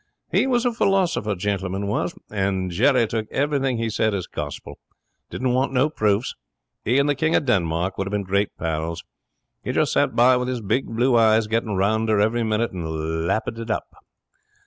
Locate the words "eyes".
11.15-11.45